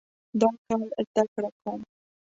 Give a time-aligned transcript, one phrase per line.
[0.39, 1.81] دا کال زده کړه کوم